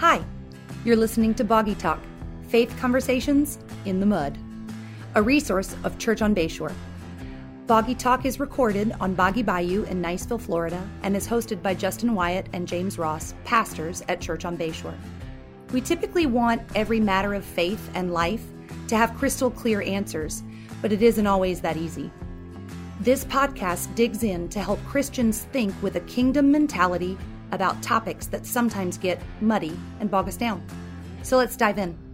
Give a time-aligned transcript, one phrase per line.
[0.00, 0.24] Hi,
[0.82, 2.00] you're listening to Boggy Talk
[2.48, 4.38] Faith Conversations in the Mud,
[5.14, 6.72] a resource of Church on Bayshore.
[7.66, 12.14] Boggy Talk is recorded on Boggy Bayou in Niceville, Florida, and is hosted by Justin
[12.14, 14.96] Wyatt and James Ross, pastors at Church on Bayshore.
[15.70, 18.46] We typically want every matter of faith and life
[18.88, 20.42] to have crystal clear answers,
[20.80, 22.10] but it isn't always that easy.
[23.00, 27.18] This podcast digs in to help Christians think with a kingdom mentality
[27.52, 30.62] about topics that sometimes get muddy and bog us down.
[31.22, 32.09] So let's dive in.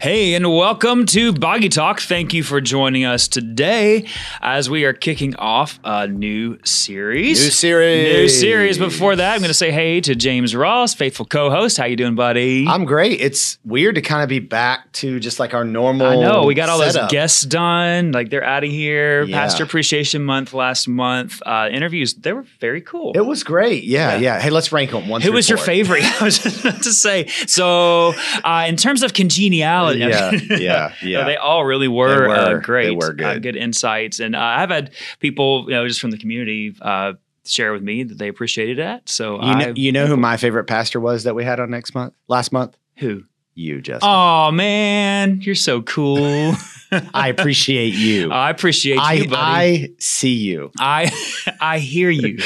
[0.00, 2.00] Hey, and welcome to Boggy Talk.
[2.00, 4.06] Thank you for joining us today
[4.40, 7.40] as we are kicking off a new series.
[7.42, 8.12] New series.
[8.12, 8.78] New series.
[8.78, 11.76] Before that, I'm going to say hey to James Ross, faithful co-host.
[11.78, 12.66] How you doing, buddy?
[12.66, 13.20] I'm great.
[13.20, 16.06] It's weird to kind of be back to just like our normal.
[16.06, 17.02] I know we got all setup.
[17.02, 18.12] those guests done.
[18.12, 19.22] Like they're out of here.
[19.22, 19.38] Yeah.
[19.40, 21.40] Pastor Appreciation Month last month.
[21.46, 22.14] Uh, interviews.
[22.14, 23.12] They were very cool.
[23.14, 23.84] It was great.
[23.84, 24.18] Yeah, Yeah.
[24.36, 24.40] yeah.
[24.40, 25.08] Hey, let's rank them.
[25.08, 25.20] One.
[25.20, 26.02] Who was your favorite?
[26.20, 27.26] I was just about to say.
[27.46, 31.24] So, uh, in terms of congeniality, Yeah, yeah, yeah.
[31.24, 32.34] they all really were, They were.
[32.34, 32.84] Uh, great.
[32.86, 33.42] They were Uh, good.
[33.42, 37.14] good insights, and uh, I've had people, you know, just from the community, uh,
[37.46, 39.08] share with me that they appreciated that.
[39.08, 41.70] So, You know, I, you know who my favorite pastor was that we had on
[41.70, 42.76] next month, last month.
[42.96, 43.24] who?
[43.54, 44.08] You, Justin.
[44.10, 46.54] Oh man, you're so cool.
[47.12, 48.30] I appreciate you.
[48.32, 49.36] I appreciate I, you, buddy.
[49.36, 50.70] I see you.
[50.78, 51.10] I
[51.60, 52.38] I hear you.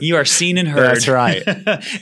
[0.00, 0.96] You are seen and heard.
[0.96, 1.42] That's right.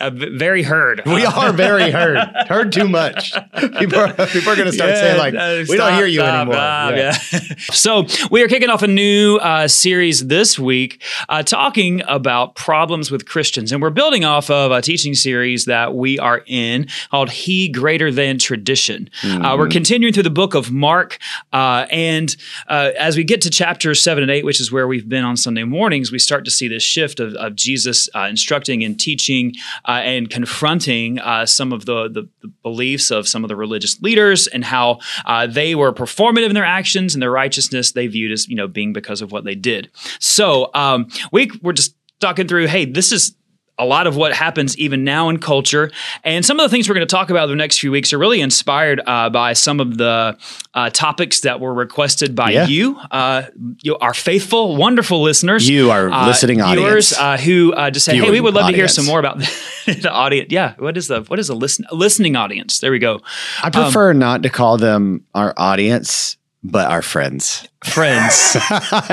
[0.00, 1.03] Uh, very heard.
[1.06, 2.19] We are very heard.
[2.48, 3.33] Heard too much.
[3.78, 6.20] People are, people are going to start Yeah, saying like, uh, "We don't hear you
[6.20, 7.19] stop, anymore." stop, Yeah.
[7.33, 7.55] yeah.
[7.72, 13.11] so we are kicking off a new uh, series this week, uh, talking about problems
[13.11, 17.31] with Christians, and we're building off of a teaching series that we are in called
[17.31, 19.58] "He Greater Than Tradition." Uh, Mm-hmm.
[19.58, 21.18] we're continuing through the book of Mark,
[21.52, 22.34] uh, and
[22.68, 25.36] uh, as we get to chapters seven and eight, which is where we've been on
[25.36, 29.52] Sunday mornings, we start to see this shift of, of Jesus uh, instructing and teaching
[29.86, 34.00] uh, and confronting uh, some of the, the, the beliefs of some of the religious
[34.00, 38.32] leaders and how uh, they were performative in their actions and their righteousness they viewed
[38.32, 39.91] as you know being because of what they did.
[40.20, 42.66] So um, we we're just talking through.
[42.66, 43.34] Hey, this is
[43.78, 45.91] a lot of what happens even now in culture.
[46.25, 48.12] And some of the things we're going to talk about in the next few weeks
[48.12, 50.37] are really inspired uh, by some of the
[50.75, 52.67] uh, topics that were requested by Yeah.
[52.67, 53.43] you, uh,
[53.83, 55.69] you, our faithful, wonderful listeners.
[55.69, 57.17] You, are uh, listening audience.
[57.19, 59.38] uh, who uh, just say, "Hey, we would love to hear some more about
[59.87, 62.81] the audience." Yeah, what is the what is a listen listening audience?
[62.81, 63.21] There we go,
[63.62, 67.69] I prefer not to call them our audience, but our friends.
[67.84, 68.56] friends.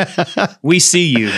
[0.61, 1.31] we see you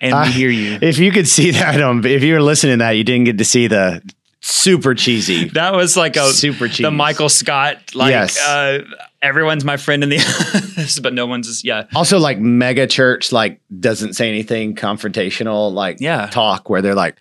[0.00, 0.78] and we hear you.
[0.82, 3.38] If you could see that, um, if you were listening to that, you didn't get
[3.38, 4.02] to see the
[4.40, 5.48] super cheesy.
[5.48, 6.90] That was like a Super the.
[6.90, 8.38] Michael Scott like Yes.
[8.40, 8.80] uh,
[9.22, 14.12] everyone's my friend in the but no one's yeah Also, like mega church, like doesn't
[14.12, 16.26] say anything confrontational, like Yeah.
[16.26, 17.16] talk where they're like,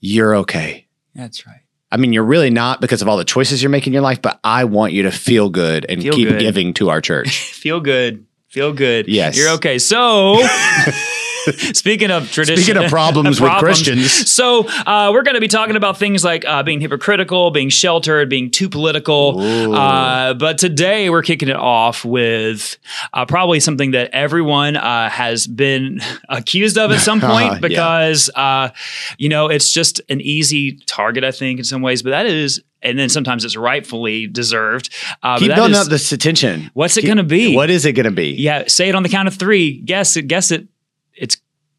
[0.00, 1.60] "You're okay." that's right
[1.92, 4.20] I mean, you're really not because of all the choices you're making in your life,
[4.20, 6.40] but I want you to feel good and Feel keep good.
[6.40, 7.52] giving to our church.
[7.52, 9.36] feel good feel good Yes.
[9.36, 10.40] you're okay so
[11.74, 14.30] speaking of tradition Speaking of problems with Christians.
[14.30, 18.28] so uh, we're going to be talking about things like uh, being hypocritical being sheltered
[18.28, 22.78] being too political uh, but today we're kicking it off with
[23.12, 27.58] uh, probably something that everyone uh, has been accused of at some point Yeah.
[27.60, 28.70] because uh,
[29.18, 32.62] you know it's just an easy target i think in some ways but that is
[32.82, 34.92] and then sometimes it's rightfully deserved
[35.22, 36.70] uh, keep building is- up this attention.
[36.74, 37.56] What's it gonna be?
[37.56, 38.32] What is it going to be?
[38.32, 39.80] yeah, say it on the count of three.
[39.80, 40.28] Guess it.
[40.28, 40.68] Guess it.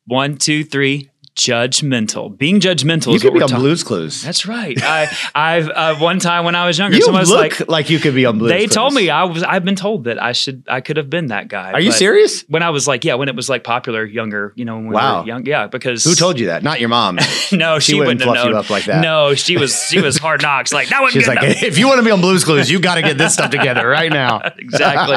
[0.07, 1.09] One, two, three.
[1.37, 2.35] Judgmental.
[2.35, 3.61] Being judgmental you could be on talking.
[3.63, 4.23] Blues Clues.
[4.23, 4.75] That's right.
[4.81, 7.89] I, I've uh, one time when I was younger, you someone was look like, like,
[7.91, 8.73] you could be on Blues they Clues.
[8.73, 9.43] told me I was.
[9.43, 10.63] I've been told that I should.
[10.67, 11.73] I could have been that guy.
[11.73, 12.41] Are you serious?
[12.49, 14.95] When I was like, yeah, when it was like popular, younger, you know, when we
[14.95, 15.21] Wow.
[15.21, 16.63] were young, yeah, because Who told you that?
[16.63, 17.19] Not your mom.
[17.53, 19.01] No, she, She wouldn't wouldn't have fluff you up like that.
[19.01, 19.73] No, she was.
[19.89, 20.73] She was hard knocks.
[20.73, 21.63] Like that She's like, enough.
[21.63, 23.87] if you want to be on Blues Clues, you got to get this stuff together
[23.87, 24.41] right now.
[24.57, 25.15] exactly.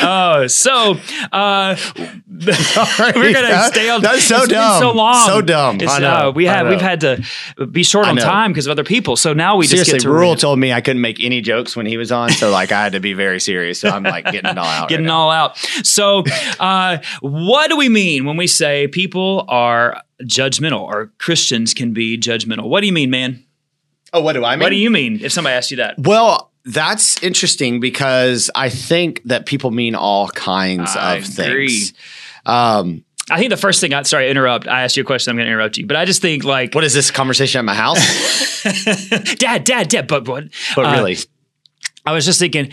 [0.02, 0.96] oh, so
[1.30, 1.76] uh,
[2.28, 4.00] we're gonna That- stay on.
[4.02, 4.80] that's so dumb.
[4.80, 5.78] so long, So dumb.
[5.80, 6.28] It's, I know.
[6.28, 7.24] Uh, we have we've had to
[7.70, 9.16] be short on time because of other people.
[9.16, 10.40] So now we Seriously, just get to Rural rant.
[10.40, 12.92] told me I couldn't make any jokes when he was on, so like I had
[12.92, 13.80] to be very serious.
[13.80, 14.88] So I'm like getting it all out.
[14.88, 15.56] getting right all out.
[15.84, 16.24] So,
[16.60, 22.18] uh, what do we mean when we say people are judgmental or Christians can be
[22.18, 22.68] judgmental?
[22.68, 23.44] What do you mean, man?
[24.12, 24.62] Oh, what do I mean?
[24.64, 25.94] What do you mean if somebody asked you that?
[25.98, 31.68] Well, that's interesting because I think that people mean all kinds I of agree.
[31.68, 31.94] things.
[32.44, 34.68] Um, I think the first thing I sorry interrupt.
[34.68, 35.30] I asked you a question.
[35.30, 37.64] I'm going to interrupt you, but I just think like, what is this conversation at
[37.64, 37.98] my house?
[39.36, 40.06] Dad, Dad, Dad.
[40.06, 40.44] But what?
[40.76, 41.16] But uh, really,
[42.04, 42.72] I was just thinking,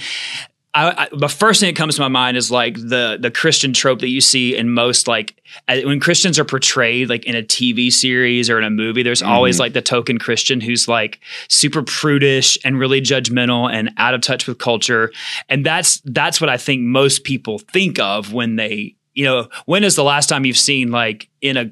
[0.74, 3.72] I, I, the first thing that comes to my mind is like the the Christian
[3.72, 7.42] trope that you see in most like uh, when Christians are portrayed like in a
[7.42, 9.02] TV series or in a movie.
[9.02, 14.14] There's always like the token Christian who's like super prudish and really judgmental and out
[14.14, 15.12] of touch with culture,
[15.48, 19.84] and that's that's what I think most people think of when they you know when
[19.84, 21.66] is the last time you've seen like in a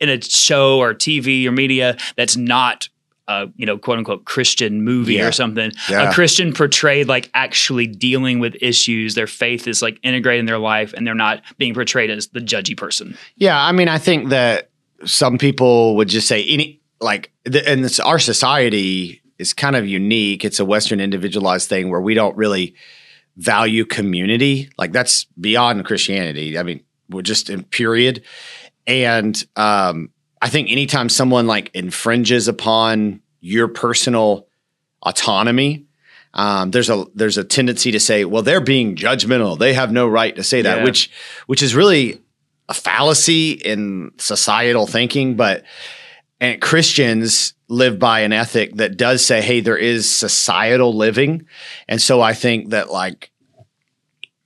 [0.00, 2.88] in a show or TV or media that's not
[3.26, 5.26] a you know quote unquote Christian movie Yeah.
[5.28, 5.72] or something.
[5.90, 6.08] Yeah.
[6.10, 9.14] A Christian portrayed like actually dealing with issues.
[9.16, 12.40] Their faith is like integrated in their life, and they're not being portrayed as the
[12.40, 13.18] judgy person.
[13.36, 14.70] Yeah, I mean, I think that
[15.04, 19.86] some people would just say any like, the, and this, our society is kind of
[19.86, 20.44] unique.
[20.44, 22.74] It's a Western individualized thing where we don't really
[23.38, 24.68] value community.
[24.76, 26.58] Like that's beyond Christianity.
[26.58, 28.22] I mean, we're just in period.
[28.86, 30.10] And um,
[30.42, 34.46] I think anytime someone like infringes upon your personal
[35.02, 35.86] autonomy,
[36.34, 39.58] um, there's a there's a tendency to say, well, they're being judgmental.
[39.58, 40.84] They have no right to say that, Yeah.
[40.84, 41.10] which
[41.46, 42.20] which is really
[42.68, 45.36] a fallacy in societal thinking.
[45.36, 45.64] But
[46.40, 51.46] and Christians live by an ethic that does say, hey, there is societal living,
[51.88, 53.30] and so I think that like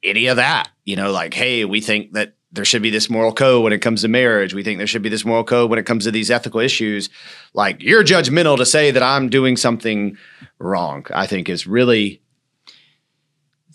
[0.03, 3.33] any of that, you know, like, hey, we think that there should be this moral
[3.33, 4.53] code when it comes to marriage.
[4.53, 7.09] We think there should be this moral code when it comes to these ethical issues.
[7.55, 10.19] Like, you're judgmental to say that I'm doing something
[10.59, 12.21] wrong, I think is really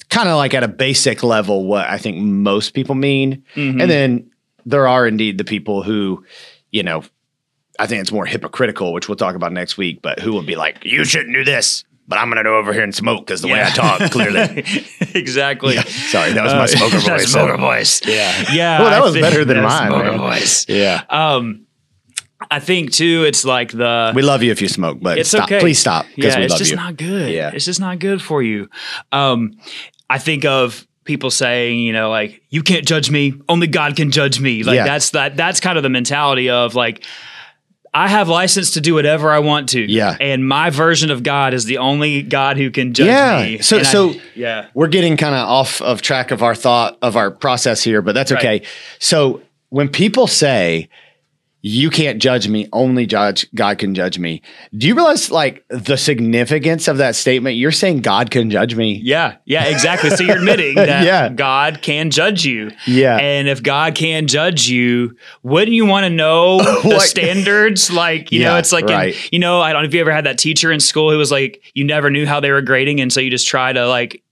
[0.10, 3.44] kind of like at a basic level what I think most people mean.
[3.56, 3.82] Mhm.
[3.82, 4.32] And then
[4.66, 6.24] there are indeed the people who,
[6.72, 7.04] you know,
[7.80, 10.56] I think it's more hypocritical, which we'll talk about next week, but who will be
[10.56, 13.42] like, you shouldn't do this, but I'm going to go over here and smoke because
[13.42, 14.64] the way I talk, clearly.
[15.14, 15.76] exactly.
[15.76, 15.84] Yeah.
[15.84, 17.32] Sorry, that was my Uh, smoker voice.
[17.32, 18.02] smoker voice.
[18.08, 18.46] Yeah.
[18.52, 18.80] Yeah.
[18.80, 20.18] Well, that I was better than mine, Smoker man.
[20.20, 20.66] voice.
[20.68, 21.04] Yeah.
[21.10, 21.64] Um,
[22.50, 23.26] I think too.
[23.28, 25.46] It's like the We love you if you smoke, but it's stop.
[25.46, 25.60] okay.
[25.60, 26.78] please stop because Yeah, it's just you.
[26.78, 27.32] not good.
[27.34, 27.52] Yeah.
[27.54, 28.70] it's just not good for you.
[29.12, 29.58] Um,
[30.10, 34.12] I think of people saying, you know, like you can't judge me, only God can
[34.12, 34.64] judge me.
[34.64, 34.86] Like Yeah.
[34.86, 35.36] that's that.
[35.36, 37.04] That's kind of the mentality of like.
[37.98, 39.82] I have license to do whatever I want to.
[39.92, 40.16] Yeah.
[40.20, 43.42] And my version of God is the only God who can judge Yeah.
[43.44, 43.58] me.
[43.60, 44.66] So- And I- so- yeah.
[44.76, 48.14] We're getting kind of off of track of our thought of our process here, but
[48.14, 48.40] that's Right.
[48.40, 48.62] okay.
[49.00, 50.90] So when people say
[51.62, 54.42] you can't judge me, only judge God can judge me.
[54.78, 57.58] Do you realize like the significance of that statement?
[57.58, 59.02] You're saying God can judge me.
[59.04, 60.12] Yeah, yeah, exactly.
[60.12, 61.30] So you're admitting that Yeah.
[61.30, 62.72] God can judge you.
[62.86, 63.18] Yeah.
[63.18, 67.92] And if God can judge you, wouldn't you want to know the standards?
[67.92, 70.26] Like, you know, it's like, in- you know, I don't know if you ever had
[70.26, 73.02] that teacher in school who was like, you never knew how they were grading.
[73.02, 74.24] And so you just try to like,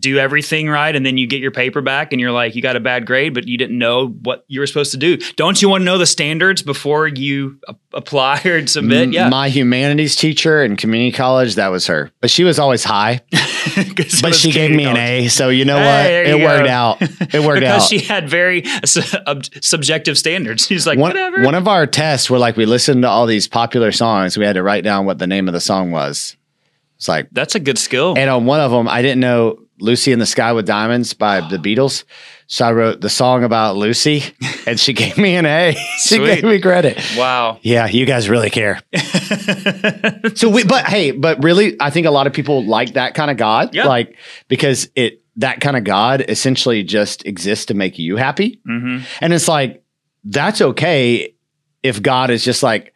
[0.00, 2.74] do everything right and then you get your paper back and you're like you got
[2.76, 5.68] a bad grade but you didn't know what you were supposed to do don't you
[5.68, 10.62] want to know the standards before you a- apply or submit yeah My humanities teacher
[10.64, 12.10] in community college, that was her.
[12.20, 13.20] But she was always high
[14.22, 15.28] But she gave me an A.
[15.28, 16.02] So you know Hey, what?
[16.08, 17.02] there It you worked out.
[17.02, 17.88] It worked because out.
[17.88, 20.66] she had very su- ob- subjective standards.
[20.66, 21.42] She's like, one, whatever.
[21.44, 24.36] one of our tests were like we listened to all these popular songs.
[24.38, 26.36] We had to write down what the name of the song was.
[26.96, 28.14] It's like, That's a good skill.
[28.16, 31.40] and on one of them, I didn't know Lucy in the Sky with Diamonds by
[31.40, 32.04] the Beatles.
[32.46, 34.24] So I wrote the song about Lucy
[34.66, 35.72] and she gave me an A.
[35.98, 36.26] she Sweet.
[36.36, 36.98] gave me credit.
[37.16, 37.58] wow.
[37.62, 38.80] Yeah, you guys really care.
[40.34, 43.30] so we, but hey, but really, I think a lot of people like that kind
[43.30, 43.86] of God, Yeah.
[43.86, 44.16] like
[44.48, 49.32] because it that kind of God essentially just exists to make you happy, hmm and
[49.32, 49.82] it's like
[50.24, 51.34] that's okay
[51.82, 52.92] if God is just like,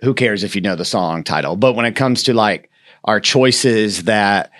[0.00, 1.56] who cares if you know the song title?
[1.56, 2.70] But when it comes to like
[3.04, 4.50] our choices that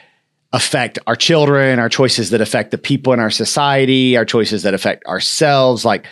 [0.53, 4.75] affect our children, our choices that affect the people in our society, our choices that
[4.75, 6.07] affect ourselves, like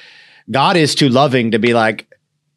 [0.50, 2.06] God is too loving to be like,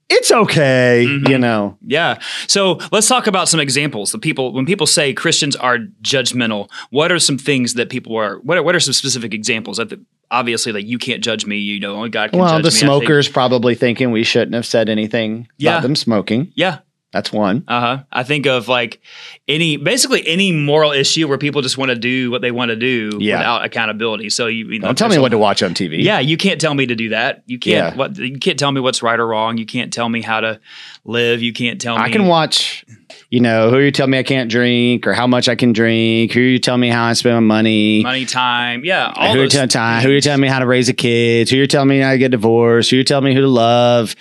[0.10, 1.28] it's okay, Mhm.
[1.30, 1.78] you know.
[1.86, 2.20] Yeah.
[2.48, 4.12] So let's talk about some examples.
[4.12, 8.38] The people when people say Christians are judgmental, what are some things that people are?
[8.40, 9.78] What are, what are some specific examples?
[9.78, 10.00] That the,
[10.30, 11.58] obviously, like you can't judge me.
[11.58, 12.72] You know, only God can Well, judge the me.
[12.72, 15.72] Think- smokers probably thinking we shouldn't have said anything Yeah.
[15.72, 16.52] about them smoking.
[16.56, 16.80] Yeah.
[17.14, 17.64] That's one.
[17.68, 18.04] Uh huh.
[18.12, 19.00] I think of like
[19.48, 22.76] any, basically any moral issue where people just want to do what they want to
[22.76, 23.38] do Yeah.
[23.38, 24.32] without accountability.
[24.32, 26.02] So you, you know, Don't tell me what to watch on TV.
[26.04, 27.44] Yeah, you can't tell me to do that.
[27.46, 27.94] You can't.
[27.94, 27.96] Yeah.
[27.96, 29.58] What you can't tell me what's right or wrong.
[29.58, 30.60] You can't tell me how to
[31.06, 31.44] live.
[31.44, 32.04] You can't tell me.
[32.04, 32.84] I can watch,
[33.30, 36.32] you know, who you tell me I can't drink or how much I can drink,
[36.32, 38.02] who you tell me how I spend my money.
[38.02, 38.84] money, time.
[38.84, 40.94] Yeah, all who you those tell time, who you tell me how to raise a
[40.94, 43.48] kid, who you tell me how to get divorced, who you tell me who to
[43.48, 44.16] love,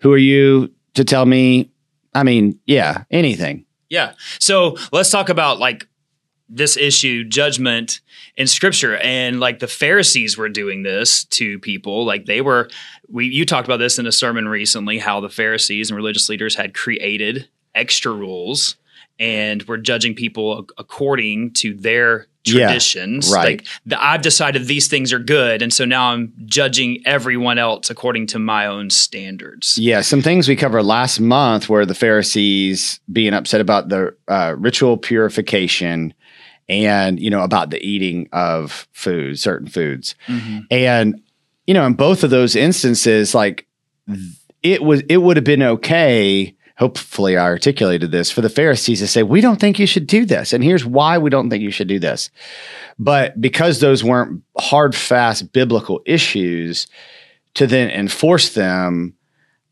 [0.00, 1.70] who are you to tell me?
[2.14, 3.64] I mean, yeah, anything.
[3.88, 4.12] Yeah.
[4.38, 5.88] So let's talk about like
[6.48, 8.00] this issue, judgment
[8.36, 8.96] in scripture.
[8.98, 12.04] And like the Pharisees were doing this to people.
[12.04, 12.70] Like they were,
[13.08, 16.54] we, you talked about this in a sermon recently, how the Pharisees and religious leaders
[16.54, 18.76] had created extra rules
[19.18, 23.32] and were judging people according to their Yeah, traditions.
[23.32, 23.58] right.
[23.58, 27.90] Like the, I've decided these things are good, and so now I'm judging everyone else
[27.90, 29.78] according to my own standards.
[29.78, 34.54] Yeah, some things we covered last month were the Pharisees being upset about the uh,
[34.58, 36.14] ritual purification
[36.68, 40.14] and, you know, about the eating of food, certain foods.
[40.26, 40.58] Mm-hmm.
[40.70, 41.22] And,
[41.66, 43.66] you know, in both of those instances, like
[44.62, 46.54] it was, it would have been okay.
[46.78, 50.24] Hopefully, I articulated this for the Pharisees to say, we don't think you should do
[50.24, 50.52] this.
[50.52, 52.30] And here's why we don't think you should do this.
[52.98, 56.86] But because those weren't hard, fast biblical issues,
[57.54, 59.14] to then enforce them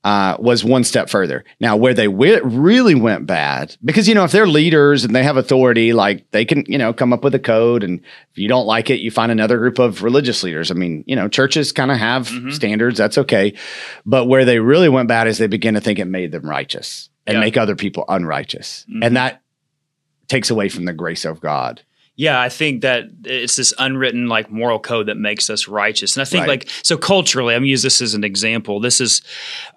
[0.06, 1.44] uh, was one step further.
[1.58, 5.24] Now, where they wi- really went bad, because you know, if they're leaders and they
[5.24, 7.98] have authority, like they can, you know, come up with a code, and
[8.30, 10.70] if you don't like it, you find another group of religious leaders.
[10.70, 12.96] I mean, you know, churches kind of have standards.
[12.98, 13.54] That's okay,
[14.04, 17.10] but where they really went bad is they begin to think it made them righteous
[17.26, 17.40] and Yeah.
[17.40, 19.42] make other people unrighteous, and that
[20.28, 21.82] takes away from the grace of God.
[22.16, 26.16] Yeah, I think that it's this unwritten like moral code that makes us righteous.
[26.16, 26.48] And I think Right.
[26.60, 28.80] like so culturally, I'm gonna use this as an example.
[28.80, 29.20] This is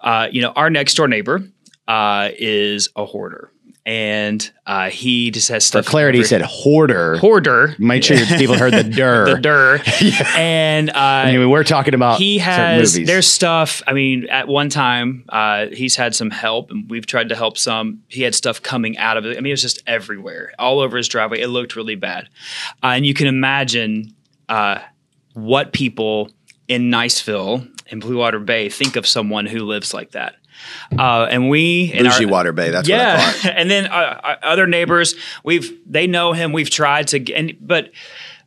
[0.00, 1.42] uh, you know, our next door neighbor
[1.86, 3.49] uh, is a hoarder.
[3.86, 7.16] And uh, he just has For clarity, he said hoarder.
[7.16, 7.74] hoarder.
[7.78, 9.24] Make sure people heard the dir.
[9.36, 9.82] the dir.
[10.36, 13.06] And uh, I mean, we're talking about he has movies.
[13.06, 17.28] there's stuff i mean at one time uh, he's had some help and we've tried
[17.30, 19.82] to help some he had stuff coming out of it i mean it was just
[19.86, 22.28] everywhere all over his driveway it looked really bad
[22.82, 24.14] uh, and you can imagine
[24.48, 24.78] uh,
[25.34, 26.30] what people
[26.68, 30.36] in niceville and blue water bay think of someone who lives like that
[30.98, 32.70] uh, and we in Bougie our, Water Bay.
[32.70, 33.52] That's what I yeah, thought.
[33.56, 35.14] and then uh, our other neighbors,
[35.44, 36.52] we've they know him.
[36.52, 37.90] We've tried to, and but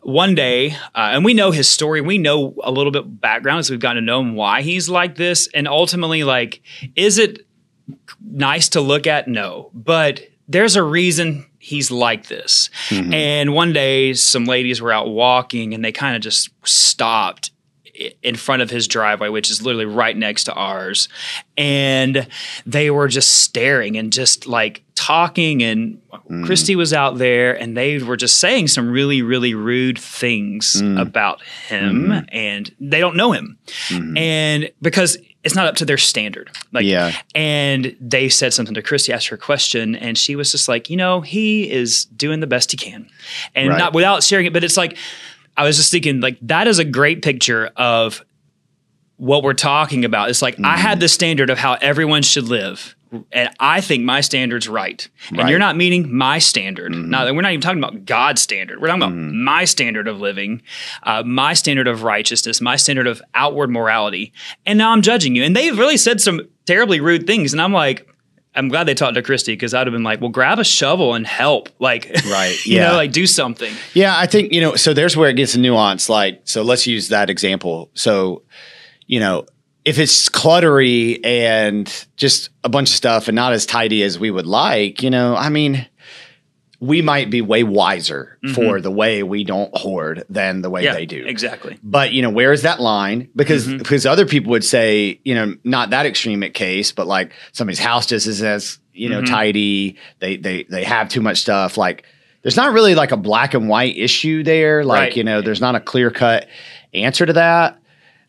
[0.02, 2.02] one day, uh, and we know his story.
[2.02, 5.16] We know a little bit background, so we've gotten to know him why he's like
[5.16, 6.62] this, and ultimately, like,
[6.96, 7.46] is it
[8.22, 9.28] nice to look at?
[9.28, 12.70] No, but there's a reason he's like this.
[12.92, 17.52] And one day, some ladies were out walking, and they kind of just stopped
[18.22, 21.08] in front of his driveway, which is literally right next to ours.
[21.58, 22.28] And
[22.66, 25.62] they were just staring and just like talking.
[25.62, 26.46] And mm.
[26.46, 31.00] Christy was out there and they were just saying some really, really rude things mm.
[31.00, 32.06] about him.
[32.06, 32.26] Mm-hmm.
[32.36, 33.58] And they don't know him.
[33.90, 34.18] Mm-hmm.
[34.18, 36.50] And because it's not up to their standard.
[36.72, 37.12] Like, Yeah.
[37.36, 40.90] and they said something to Christy, asked her a question, and she was just like,
[40.90, 43.10] you know, he is doing the best he can.
[43.54, 43.78] And Right.
[43.78, 44.98] not without sharing it, but it's like,
[45.56, 48.24] I was just thinking, like, that is a great picture of
[49.18, 50.30] what we're talking about.
[50.30, 50.82] It's like, I Mm-hmm.
[50.82, 52.96] had the standard of how everyone should live.
[53.32, 55.08] And I think my standard's right.
[55.30, 55.50] And Right.
[55.50, 56.92] you're not meeting my standard.
[56.94, 57.12] Mm-hmm.
[57.12, 58.82] Now, we're not even talking about God's standard.
[58.82, 60.64] We're talking about my standard of living,
[61.04, 64.34] uh, my standard of righteousness, my standard of outward morality.
[64.66, 65.44] And now I'm judging you.
[65.44, 67.54] And they've really said some terribly rude things.
[67.54, 68.08] And I'm like,
[68.56, 71.14] I'm glad they talked to Christy because I'd have been like, well, grab a shovel
[71.16, 71.70] and help.
[71.80, 72.90] Like, Right, you yeah.
[72.92, 73.74] know, like do something.
[73.94, 76.08] Yeah, I think, you know, so there's where it gets nuanced.
[76.08, 77.90] Like, so let's use that example.
[77.94, 78.44] So,
[79.06, 79.46] you know,
[79.84, 84.32] if it's cluttery and just a bunch of stuff and not as tidy as we
[84.32, 85.86] would like, you know, I mean,
[86.84, 90.86] we might be way wiser for the way we don't hoard than the way Mm-hmm.
[90.88, 91.26] Yeah, they do.
[91.26, 91.78] exactly.
[91.82, 93.30] But you know, where is that line?
[93.36, 93.78] Because Mm-hmm.
[93.78, 97.80] because other people would say, you know, not that extreme at case, but like somebody's
[97.80, 99.34] house just is as you know Mm-hmm.
[99.34, 99.98] tidy.
[100.20, 101.78] They they they have too much stuff.
[101.78, 102.04] Like
[102.42, 104.84] there's not really like a black and white issue there.
[104.84, 105.16] Like Right.
[105.18, 106.48] you know, there's not a clear cut
[106.94, 107.80] answer to that.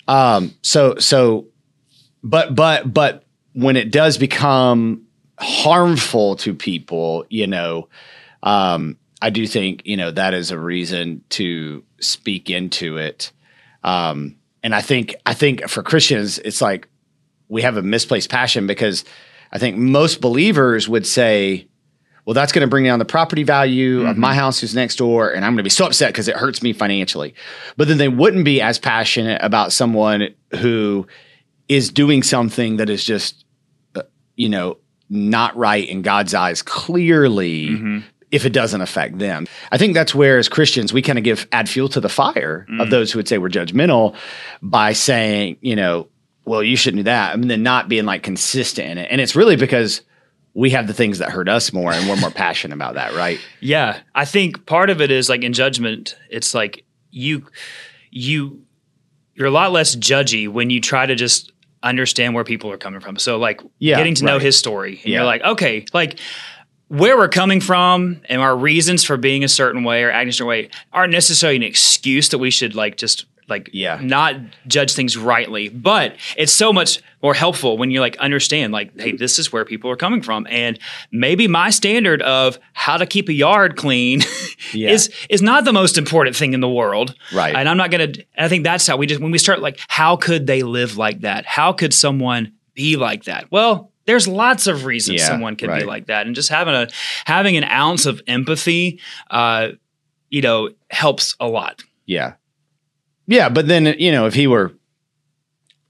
[0.07, 0.55] Um.
[0.63, 1.47] So so,
[2.23, 5.03] but but but when it does become
[5.41, 7.89] harmful to people, you know,
[8.45, 13.33] um, I do think you know that is a reason to speak into it.
[13.83, 16.87] Um, and I think I think for Christians, it's like
[17.49, 19.05] we have a misplaced passion because
[19.51, 21.67] I think most believers would say,
[22.27, 25.31] "Well, that's going to bring down the property value of my house who's next door,
[25.31, 27.35] and I'm going to be so upset because it hurts me financially."
[27.79, 31.07] But then they wouldn't be as passionate about someone who
[31.69, 33.47] is doing something that is just,
[33.95, 34.03] uh,
[34.37, 34.77] you know,
[35.09, 37.69] not right in God's eyes clearly
[38.35, 39.47] if it doesn't affect them.
[39.71, 42.67] I think that's where as Christians we kind of give add fuel to the fire
[42.81, 42.91] of mm.
[42.91, 44.17] those who would say we're judgmental
[44.61, 46.09] by saying, you know,
[46.45, 47.39] well, you shouldn't do that.
[47.39, 49.09] Mean, then not being like consistent in it.
[49.09, 50.03] And it's really because
[50.53, 53.39] we have the things that hurt us more and we're more passionate about that, right?
[53.61, 57.47] Yeah, I think part of it is like in judgment, it's like you
[58.11, 58.63] you
[59.35, 61.53] you're a lot less judgy when you try to just
[61.85, 63.17] understand where people are coming from.
[63.17, 65.01] So like Yeah, getting to know his story.
[65.05, 65.19] And Yeah.
[65.19, 66.19] you're like, okay, like
[66.97, 70.33] where we're coming from and our reasons for being a certain way or acting a
[70.33, 73.99] certain way aren't necessarily an excuse that we should like just like Yeah.
[74.03, 74.37] not
[74.67, 75.69] judge things rightly.
[75.69, 79.65] But it's so much more helpful when you like understand like, hey, this is where
[79.67, 80.79] people are coming from, and
[81.13, 84.21] maybe my standard of how to keep a yard clean
[84.73, 84.91] Yeah.
[84.91, 87.55] is is not the most important thing in the world, Right.
[87.55, 88.13] And I'm not gonna.
[88.39, 91.21] I think that's how we just when we start like, how could they live like
[91.21, 91.45] that?
[91.45, 93.51] How could someone be like that?
[93.51, 93.91] Well.
[94.07, 96.89] There's lots of reasons Yeah, someone could be like that, and just having a
[97.25, 99.69] having an ounce of empathy, uh,
[100.31, 101.83] you know, helps a lot.
[102.07, 102.35] Yeah.
[103.27, 104.73] Yeah, but then you know, if he were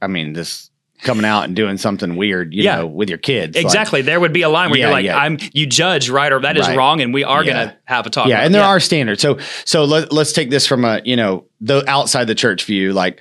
[0.00, 0.70] I mean, this
[1.02, 2.76] coming out and doing something weird, you Yeah.
[2.76, 3.56] know, with your kids.
[3.56, 4.00] like- Exactly.
[4.00, 5.08] there would be a line where Yeah, you're like.
[5.10, 6.76] I'm you judge right or that is Right.
[6.78, 8.28] wrong, and we are gonna have a talk.
[8.28, 9.20] yeah, and there are standards.
[9.20, 12.92] So so let, let's take this from a, you know, the outside the church view
[12.92, 13.20] like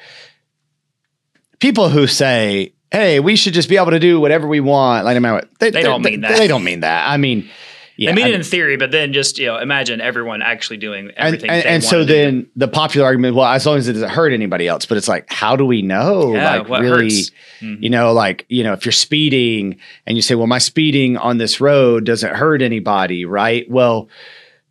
[1.59, 5.15] people who say, "Hey, we should just be able to do whatever we want." Like
[5.15, 5.59] no matter what.
[5.59, 6.37] They, They don't mean that.
[6.37, 7.09] They don't mean that.
[7.09, 7.49] I mean,
[7.97, 8.11] yeah.
[8.11, 11.07] I mean I- it in theory, but then just you know, imagine everyone actually doing
[11.09, 11.49] and everything.
[11.49, 12.13] and, they and so wanna do.
[12.13, 15.07] then the popular argument, well, as long as it doesn't hurt anybody else, but it's
[15.07, 16.33] like, how do we know?
[16.33, 17.31] Yeah, like what really, hurts?
[17.61, 17.81] Mhm.
[17.83, 21.37] you know, like you know, if you're speeding and you say, well, my speeding on
[21.39, 23.69] this road doesn't hurt anybody, right?
[23.69, 24.07] Well,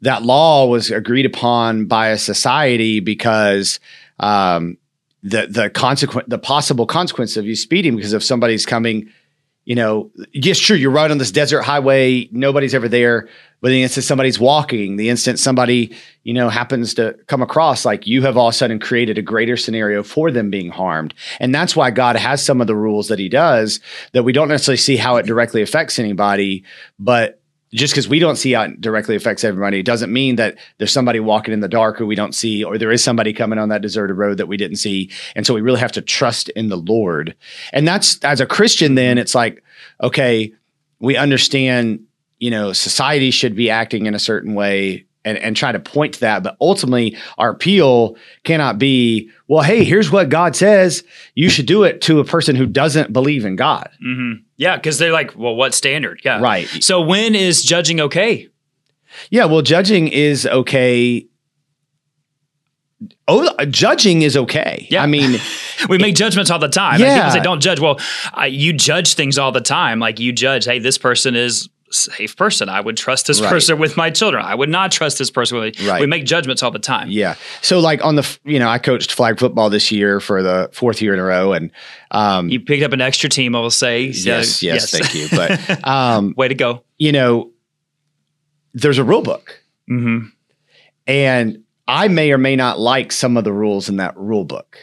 [0.00, 3.78] that law was agreed upon by a society because
[4.18, 4.76] um,
[5.22, 9.08] the the consequent the possible consequence of you speeding because if somebody's coming
[9.64, 13.28] you know, yes, sure, you're right on this desert highway, nobody's ever there.
[13.60, 18.04] But the instant somebody's walking, the instant somebody, you know, happens to come across, like
[18.04, 21.14] you have all of a sudden created a greater scenario for them being harmed.
[21.38, 23.78] And that's why God has some of the rules that he does
[24.14, 26.64] that we don't necessarily see how it directly affects anybody.
[26.98, 27.40] But
[27.72, 31.20] just because we don't see how it directly affects everybody doesn't mean that there's somebody
[31.20, 33.82] walking in the dark who we don't see, or there is somebody coming on that
[33.82, 35.10] deserted road that we didn't see.
[35.34, 37.34] And so we really have to trust in the Lord.
[37.72, 39.62] And that's as a Christian, then it's like,
[40.02, 40.52] okay,
[41.00, 42.04] we understand,
[42.38, 46.14] you know, society should be acting in a certain way and, and try to point
[46.14, 46.42] to that.
[46.42, 51.04] But ultimately, our appeal cannot be, well, hey, here's what God says.
[51.34, 53.88] You should do it to a person who doesn't believe in God.
[54.04, 54.42] Mhm.
[54.56, 56.20] yeah, because they're like, well, what standard?
[56.24, 56.66] Yeah, Right.
[56.80, 58.48] So when is judging okay?
[59.30, 61.26] Yeah, well, judging is okay.
[63.26, 64.86] Oh, judging is okay.
[64.90, 65.02] Yeah.
[65.02, 65.38] I mean,
[65.88, 67.00] We make judgments all the time.
[67.00, 67.16] Like, Yeah.
[67.18, 67.80] people say don't judge.
[67.80, 67.98] Well,
[68.40, 69.98] uh, you judge things all the time.
[69.98, 72.68] Like you judge, hey, this person is safe person.
[72.68, 73.50] I would trust this Right.
[73.50, 74.44] person with my children.
[74.44, 75.80] I would not trust this person with.
[75.80, 76.00] Right.
[76.00, 77.10] We make judgments all the time.
[77.10, 77.34] yeah.
[77.60, 81.00] So, like on the, you know, I coached flag football this year for the fourth
[81.02, 81.70] year in a row, and
[82.10, 83.54] um, You picked up an extra team.
[83.54, 84.12] I will say.
[84.12, 85.28] So, yes, yes, thank you.
[85.30, 86.84] But um, Way to go.
[86.98, 87.50] you know,
[88.74, 90.26] there's a rule book, hmm
[91.06, 94.78] and I may or may not like some of the rules in that rule book,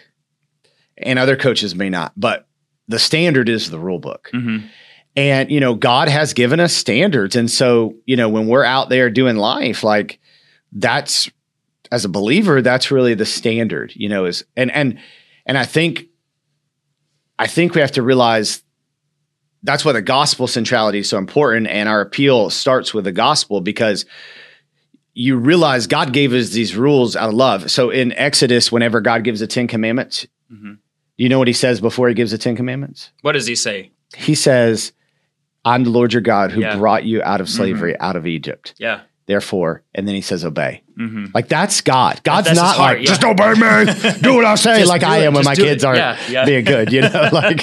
[0.98, 2.12] and other coaches may not.
[2.18, 2.46] But
[2.88, 4.30] the standard is the rule book.
[4.32, 4.58] hmm
[5.20, 7.36] And, you know, God has given us standards.
[7.36, 10.20] And so, you know, when we're out there doing life, like
[10.72, 11.30] that's
[11.92, 14.98] as a believer, that's really the standard, you know, is and and
[15.46, 16.06] and I think
[17.38, 18.64] I think we have to realize
[19.64, 21.68] that's why the gospel centrality is so important.
[21.68, 24.06] And our appeal starts with the gospel because
[25.14, 27.70] you realize God gave us these rules out of love.
[27.72, 30.78] So in Exodus, whenever God gives the Ten Commandments, Mhm.
[31.18, 33.12] you know what he says before he gives the Ten Commandments?
[33.22, 33.92] What does he say?
[34.16, 34.92] he says,
[35.70, 36.76] I'm the Lord your God who Yeah.
[36.78, 38.74] brought you out of slavery, out of Egypt.
[38.78, 39.02] Yeah.
[39.28, 40.82] Therefore, and then he says, obey.
[40.98, 42.20] hmm Like that's God.
[42.24, 43.14] God's That's not heart, like, yeah.
[43.14, 46.00] just obey me, do what I say, like I it, am when my kids aren't
[46.00, 46.46] Yeah, yeah.
[46.46, 47.30] being good, you know?
[47.32, 47.62] like,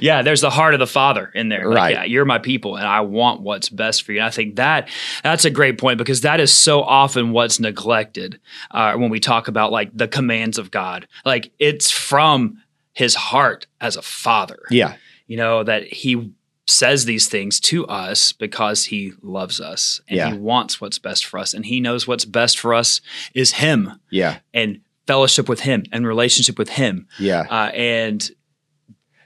[0.00, 1.66] yeah, there's the heart of the father in there.
[1.68, 1.92] Like, Right.
[1.92, 4.20] yeah, you're my people and I want what's best for you.
[4.20, 4.88] And I think that
[5.22, 9.48] that's a great point because that is so often what's neglected uh, when we talk
[9.48, 11.06] about like the commands of God.
[11.26, 12.62] Like it's from
[12.94, 14.94] his heart as a father, yeah,
[15.26, 16.32] you know, that he
[16.66, 20.30] says these things to us because he loves us and Yeah.
[20.32, 21.54] he wants what's best for us.
[21.54, 23.00] And he knows what's best for us
[23.34, 27.06] is him yeah, and fellowship with him and relationship with him.
[27.20, 27.42] yeah.
[27.48, 28.30] Uh, and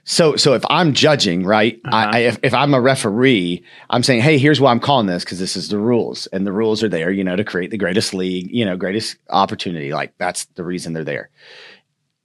[0.04, 1.80] So, so if I'm judging, right?
[1.84, 1.96] Uh-huh.
[1.96, 5.24] I, I, if, if I'm a referee, I'm saying, hey, here's why I'm calling this
[5.24, 7.78] because this is the rules, and the rules are there, you know, to create the
[7.78, 9.92] greatest league, you know, greatest opportunity.
[9.94, 11.30] Like that's the reason they're there.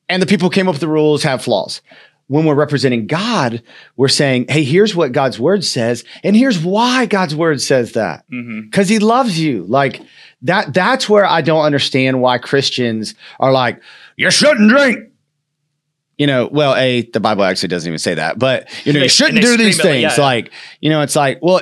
[0.10, 1.82] And the people who came up with the rules have flaws.
[2.28, 3.62] When we're representing God,
[3.98, 8.26] we're saying, hey, here's what God's word says, and here's why God's word says that.
[8.30, 9.64] Because he loves you.
[9.66, 10.02] Like
[10.42, 13.80] that, that's where I don't understand why Christians are like,
[14.18, 15.12] you shouldn't drink.
[16.18, 19.06] You know, well, A, the Bible actually doesn't even say that, but you know, They-
[19.06, 20.02] you shouldn't do these things.
[20.18, 20.24] yeah.
[20.24, 21.62] Like, you know, it's like, well,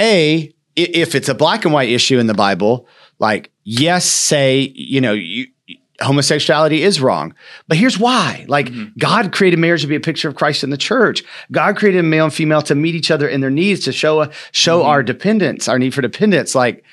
[0.00, 5.00] A, if it's a black and white issue in the Bible, like, yes, say, you
[5.00, 5.46] know, you
[6.02, 7.34] homosexuality is wrong.
[7.68, 8.44] But here's why.
[8.48, 8.98] Like Mm-hmm.
[8.98, 11.22] God created marriage to be a picture of Christ in the church.
[11.52, 14.80] God created male and female to meet each other in their needs, to show show
[14.80, 14.88] Mm-hmm.
[14.88, 16.54] our dependence, our need for dependence.
[16.54, 16.84] Like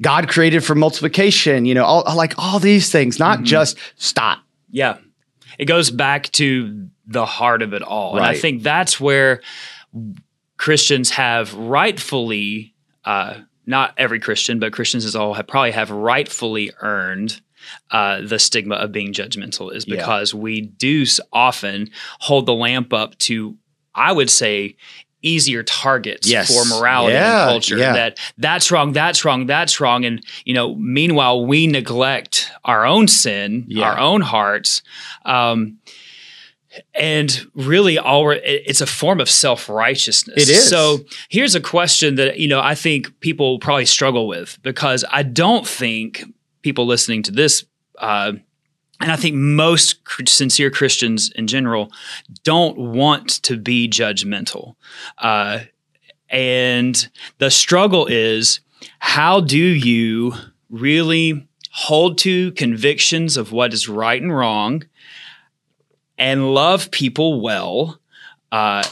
[0.00, 3.44] God created for multiplication, you know, all like all these things, not Mm-hmm.
[3.46, 4.38] just stop.
[4.70, 4.98] Yeah.
[5.58, 8.16] It goes back to the heart of it all.
[8.16, 9.40] And I think that's where
[10.56, 13.34] Christians have rightfully, uh,
[13.68, 17.40] not every Christian, but Christians as a whole have probably have rightfully earned
[17.90, 19.96] uh, the stigma of being judgmental is Yeah.
[19.96, 23.56] because we do often hold the lamp up to,
[23.94, 24.76] I would say,
[25.20, 26.54] easier targets Yes.
[26.54, 27.92] for morality Yeah, and culture yeah.
[27.92, 33.08] that that's wrong that's wrong that's wrong and you know meanwhile we neglect our own
[33.08, 33.90] sin Yeah.
[33.90, 34.80] our own hearts
[35.24, 35.78] um,
[36.94, 40.68] and really all we're, it's a form of self-righteousness It is.
[40.68, 45.22] so here's a question that you know i think people probably struggle with because i
[45.22, 46.24] don't think
[46.62, 47.64] people listening to this
[47.98, 48.32] uh,
[49.00, 51.90] and I think most sincere Christians in general
[52.42, 54.74] don't want to be judgmental.
[55.16, 55.60] Uh,
[56.28, 58.60] and the struggle is
[58.98, 60.34] how do you
[60.68, 64.82] really hold to convictions of what is right and wrong
[66.18, 68.00] and love people well?
[68.50, 68.82] Uh,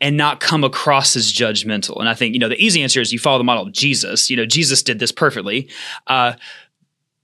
[0.00, 2.00] and not come across as judgmental.
[2.00, 4.30] And I think, you know, the easy answer is you follow the model of Jesus.
[4.30, 5.68] You know, Jesus did this perfectly.
[6.06, 6.34] Uh,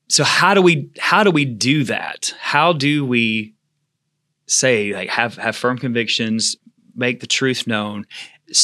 [0.09, 2.35] so how do we how do we do that?
[2.39, 3.55] How do we
[4.47, 6.57] say like have have firm convictions,
[6.95, 8.07] make the truth known,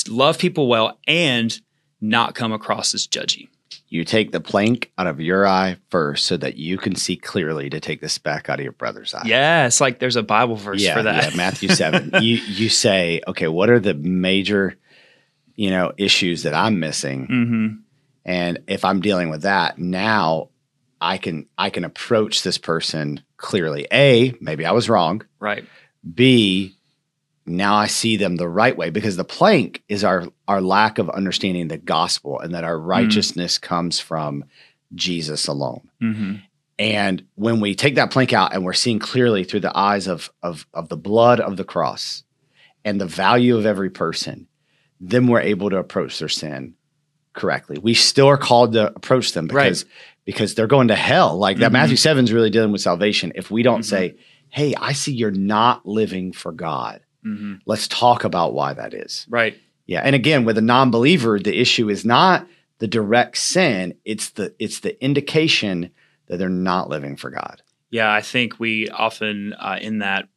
[0.08, 1.58] love people well, and
[2.00, 3.48] not come across as judgy?
[3.92, 7.68] You take the plank out of your eye first so that you can see clearly
[7.68, 9.24] to take the speck out of your brother's eye.
[9.26, 11.32] Yeah, it's like there's a Bible verse yeah, for that.
[11.32, 12.10] yeah, Matthew 7.
[12.22, 14.78] you you say, okay, what are the major,
[15.56, 17.26] you know, issues that I'm missing?
[17.26, 17.68] hmm
[18.24, 20.48] And if I'm dealing with that, now
[20.98, 23.86] I can I can approach this person clearly.
[23.92, 25.22] A, maybe I was wrong.
[25.38, 25.66] Right.
[26.14, 26.76] B,
[27.46, 31.10] now I see them the right way because the plank is our our lack of
[31.10, 34.44] understanding the gospel and that our righteousness comes from
[34.94, 35.88] Jesus alone.
[36.00, 36.34] hmm
[36.78, 40.30] And when we take that plank out and we're seeing clearly through the eyes of,
[40.42, 42.24] of, of the blood of the cross
[42.84, 44.48] and the value of every person,
[45.00, 46.74] then we're able to approach their sin
[47.34, 47.78] correctly.
[47.80, 49.64] We still are called to approach them Right.
[49.64, 49.84] because,
[50.26, 51.38] because they're going to hell.
[51.38, 51.74] Like that Mhm.
[51.80, 53.32] Matthew 7 is really dealing with salvation.
[53.34, 53.84] If we don't Mhm.
[53.86, 54.14] say,
[54.50, 59.26] hey, I see you're not living for God, hmm let's talk about why that is.
[59.28, 59.58] Right.
[59.86, 60.00] Yeah.
[60.04, 62.46] And again, with a non-believer, the issue is not
[62.78, 65.90] the direct sin, it's the it's the indication
[66.26, 67.62] that they're not living for God.
[67.90, 70.28] Yeah, I think we often uh, in that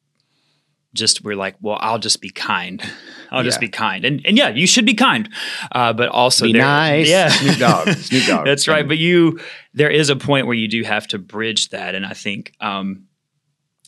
[0.94, 2.84] just we're like, well, I'll just be kind.
[3.32, 5.28] I'll just be kind, and and yeah, you should be kind,
[5.72, 7.10] uh, but also Be nice.
[7.10, 7.88] Yeah, Snoop Dogg.
[7.98, 8.46] Snoop Dogg.
[8.46, 8.88] That's right.
[8.88, 9.40] But you,
[9.74, 13.06] there is a point where you do have to bridge that, and I think um,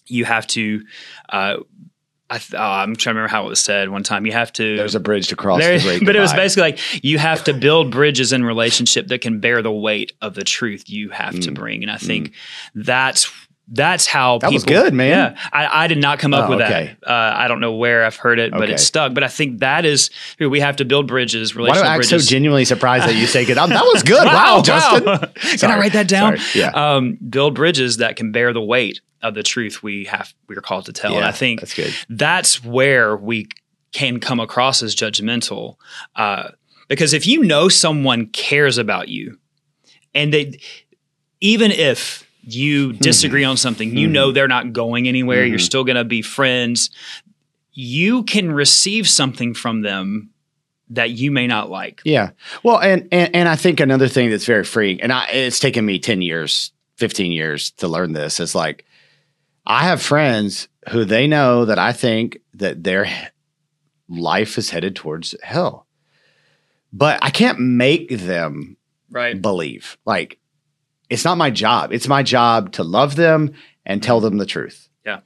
[0.06, 0.84] you have to.
[1.30, 1.58] Uh,
[2.30, 4.26] I th- uh, I'm trying to remember how it was said one time.
[4.26, 4.76] You have to.
[4.76, 7.54] There's a bridge to cross There- the but it was basically like you have to
[7.54, 11.52] build bridges in relationship that can bear the weight of the truth you have to
[11.52, 11.56] Mm.
[11.56, 12.34] bring, and I think
[12.76, 13.32] that's
[13.70, 15.10] that's how That was people- good, man.
[15.36, 16.96] Yeah, I, I did not come up Oh, with okay.
[17.02, 17.10] that.
[17.10, 18.74] Uh, I don't know where I've heard it, but Okay.
[18.74, 19.14] it stuck.
[19.14, 22.18] But I think that is we have to build bridges, Why do I act so
[22.18, 23.58] genuinely surprised that you say good?
[23.58, 24.26] That was good.
[24.26, 25.04] wow, Justin.
[25.60, 26.38] Can I write that down?
[26.38, 26.62] Sorry.
[26.64, 26.70] Yeah.
[26.96, 30.62] Um, build bridges that can bear the weight of the truth we have we are
[30.62, 31.16] called to tell.
[31.16, 31.94] and I think that's good.
[32.08, 33.48] that's where we
[33.92, 35.76] can come across as judgmental.
[36.16, 36.50] Uh,
[36.88, 39.40] because if you know someone cares about you,
[40.14, 40.60] and they,
[41.42, 45.46] even if you disagree on something, you know they're not going anywhere.
[45.46, 45.62] You're Mhm.
[45.66, 46.90] still going to be friends.
[47.74, 50.30] You can receive something from them
[50.90, 52.02] that you may not like.
[52.06, 52.32] Yeah.
[52.64, 55.86] Well, and, and and I think another thing that's very freeing, and I, it's taken
[55.86, 58.86] me ten years, fifteen years to learn this, is like
[59.66, 63.06] I have friends who they know that I think that their
[64.08, 65.86] life is headed towards hell,
[66.94, 68.78] but I can't make them
[69.12, 69.40] Right.
[69.42, 69.98] believe.
[70.06, 70.40] Like
[71.10, 71.93] it's not my job.
[71.93, 73.54] It's my job to love them
[73.86, 74.89] and tell them the truth.
[75.06, 75.22] Yeah.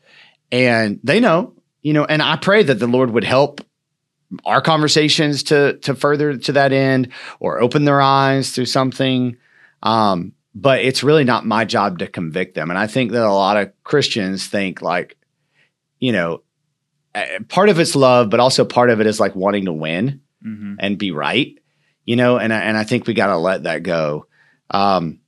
[0.51, 3.61] And they know, you know, and I pray that the Lord would help
[4.45, 9.37] our conversations to to further to that end or open their eyes through something.
[9.83, 12.69] Um, but it's really not my job to convict them.
[12.69, 15.17] And I think that a lot of Christians think like,
[15.99, 16.43] you know,
[17.15, 20.21] eh, part of it's love, but also part of it is like wanting to win
[20.43, 21.57] hmm and be right,
[22.05, 24.25] you know, and I, and I think we got to let that go.
[24.69, 25.19] Um,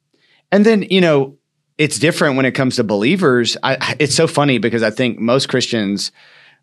[0.53, 1.37] and then you know,
[1.77, 3.57] it's different when it comes to believers.
[3.63, 6.11] I, it's so funny because I think most Christians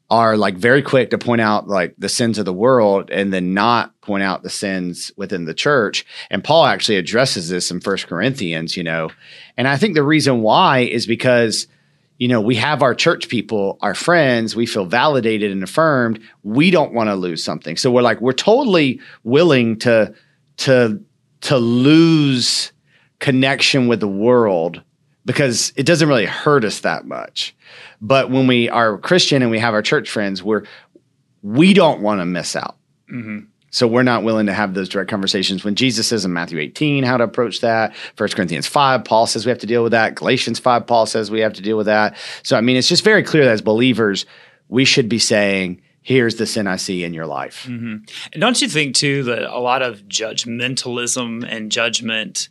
[0.08, 3.52] are like very quick to point out like the sins of the world and then
[3.54, 6.04] not point out the sins within the church.
[6.30, 9.10] And Paul actually addresses this in First Corinthians, you know,
[9.56, 11.66] and I think the reason why is because
[12.18, 16.20] you know, we have our church people, our friends, we feel validated and affirmed.
[16.42, 17.78] We don't want to lose something.
[17.78, 20.14] So we're like, we're totally willing to
[20.58, 21.02] to
[21.40, 22.72] to lose
[23.20, 24.82] connection with the world
[25.24, 27.54] because it doesn't really hurt us that much.
[28.00, 30.64] But when we are Christian and we have our church friends, we're
[31.42, 32.76] we don't want to miss out.
[33.10, 33.46] Mm-hmm.
[33.70, 35.64] So we're not willing to have those direct conversations.
[35.64, 39.46] When Jesus says in Matthew 18 how to approach that, 1 Corinthians 5, Paul says
[39.46, 40.16] we have to deal with that.
[40.16, 42.16] Galatians 5, Paul says we have to deal with that.
[42.42, 44.26] So, I mean, it's just very clear that as believers,
[44.68, 47.66] we should be saying, here's the sin I see in your life.
[47.68, 47.96] Mm-hmm.
[48.32, 52.48] And don't you think, too, that a lot of judgmentalism and judgment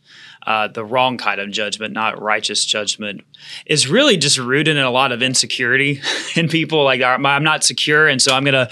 [0.47, 3.21] uh, the wrong kind of judgment, not righteous judgment,
[3.65, 6.01] is really just rooted in a lot of insecurity
[6.35, 6.83] in people.
[6.83, 8.69] Like I'm not secure, and so I'm gonna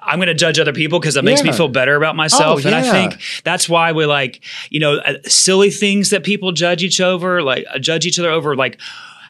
[0.00, 1.50] I'm gonna judge other people because it makes yeah.
[1.50, 2.64] me feel better about myself.
[2.64, 2.78] Oh, and yeah.
[2.78, 7.00] I think that's why we like you know uh, silly things that people judge each
[7.00, 8.80] over, like uh, judge each other over, like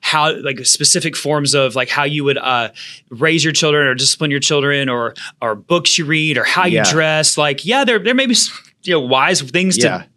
[0.01, 2.71] how like specific forms of like how you would uh,
[3.11, 6.85] raise your children or discipline your children or or books you read or how yeah.
[6.85, 8.37] you dress like yeah there there may be
[8.83, 9.99] you know wise things yeah.
[9.99, 10.09] to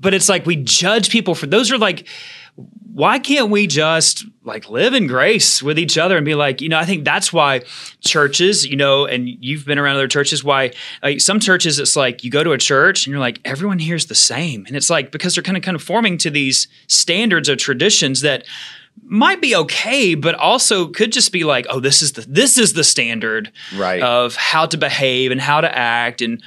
[0.00, 2.06] but it's like we judge people for those are like
[2.96, 6.68] why can't we just like live in grace with each other and be like, you
[6.70, 7.60] know, I think that's why
[8.00, 10.72] churches, you know, and you've been around other churches, why
[11.02, 14.06] like some churches it's like you go to a church and you're like, everyone here's
[14.06, 14.64] the same.
[14.64, 18.46] And it's like because they're kind of conforming to these standards or traditions that
[19.04, 22.72] might be okay, but also could just be like, oh, this is the this is
[22.72, 24.00] the standard right.
[24.00, 26.42] of how to behave and how to act and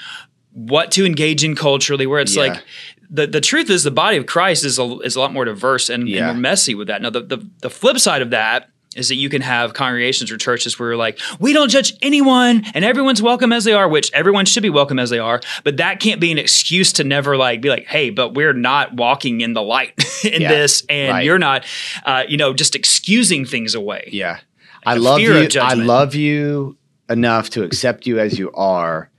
[0.54, 2.42] what to engage in culturally, where it's yeah.
[2.42, 2.64] like
[3.10, 5.90] the, the truth is the body of Christ is a, is a lot more diverse
[5.90, 6.18] and, yeah.
[6.18, 7.02] and more messy with that.
[7.02, 10.38] Now, the, the, the flip side of that is that you can have congregations or
[10.38, 14.12] churches where you're like we don't judge anyone and everyone's welcome as they are which
[14.14, 17.38] everyone should be welcome as they are but that can't be an excuse to never
[17.38, 19.94] like be like hey but we're not walking in the light
[20.24, 21.26] in yeah, this and right.
[21.26, 21.66] you're not
[22.04, 24.40] uh, you know just excusing things away yeah
[24.86, 26.76] like i love you i love you
[27.10, 29.12] enough to accept you as you are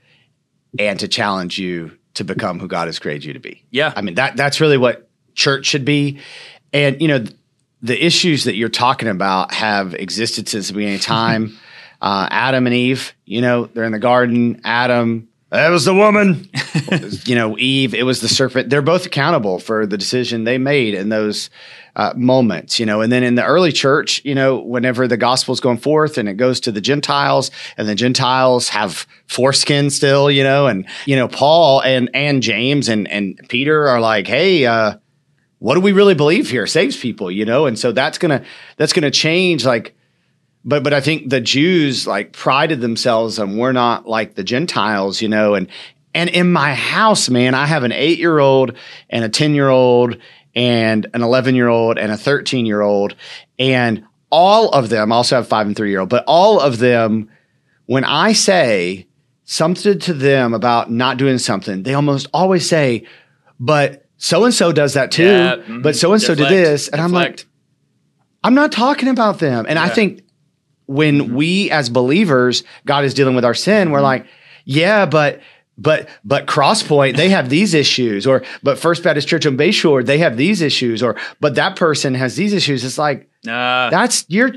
[0.81, 3.63] and to challenge you to become who God has created you to be.
[3.71, 3.93] Yeah.
[3.95, 6.21] I mean, that that's really what church should be.
[6.73, 7.25] And, you know,
[7.83, 11.57] the issues that you're talking about have existed since the beginning of time.
[12.01, 14.61] uh, Adam and Eve, you know, they're in the garden.
[14.65, 16.49] Adam, that was the woman.
[17.25, 18.71] you know, Eve, it was the serpent.
[18.71, 21.51] They're both accountable for the decision they made in those
[22.01, 23.03] uh, moments, you know.
[23.03, 26.31] And then in the early church, you know, whenever the gospel is going forth and
[26.31, 31.15] it goes to the Gentiles, and the Gentiles have foreskin still, you know, and you
[31.15, 34.95] know, Paul and and James and and Peter are like, hey, uh,
[35.59, 36.67] what do we really believe here?
[36.67, 38.43] Saves people, you know, and so that's gonna
[38.79, 39.95] that's gonna change, like.
[40.65, 45.21] But but I think the Jews like prided themselves on we're not like the Gentiles,
[45.21, 45.69] you know, and
[46.15, 48.77] and in my house, man, I have an eight year old
[49.09, 50.17] and a 10 year old
[50.55, 53.15] and an 11 year old and a 13 year old.
[53.59, 57.31] And all of them also have five and three year old, but all of them,
[57.87, 59.07] when I say
[59.45, 63.07] something to them about not doing something, they almost always say,
[63.59, 65.25] but so and so does that too.
[65.25, 65.83] Yeah, mm-hmm.
[65.83, 66.89] But so and so did this.
[66.89, 67.05] And Deflect.
[67.05, 67.47] I'm like,
[68.45, 69.67] I'm not talking about them.
[69.69, 69.85] And yeah.
[69.85, 70.23] I think
[70.87, 71.35] when mm-hmm.
[71.35, 73.93] we as believers, God is dealing with our sin, mm-hmm.
[73.93, 74.27] we're like,
[74.65, 75.41] yeah, but
[75.81, 80.19] but but Crosspoint they have these issues, or but First Baptist Church on Bayshore they
[80.19, 82.85] have these issues, or but that person has these issues.
[82.85, 84.53] It's like uh, that's you're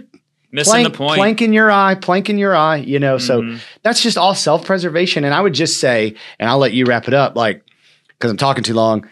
[0.51, 2.77] missing plank, the point, plank in your eye, plank in your eye.
[2.77, 3.55] You know, mm-hmm.
[3.55, 5.23] so that's just all self preservation.
[5.23, 7.63] And I would just say, and I'll let you wrap it up, like
[8.09, 9.07] because I'm talking too long.